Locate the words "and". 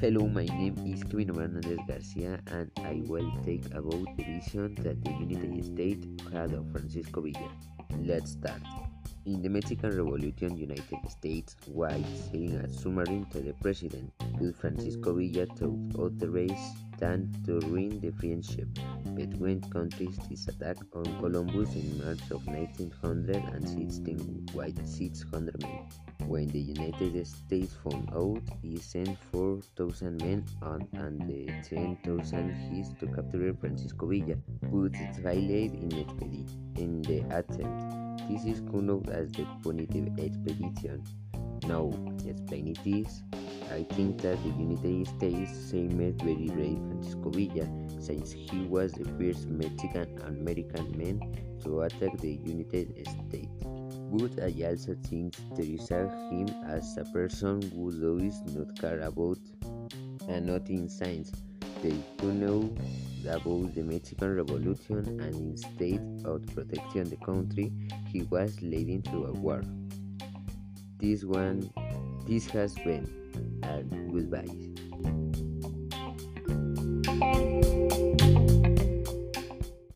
2.46-2.70, 30.92-31.26, 60.28-60.46, 65.20-65.34, 73.62-74.12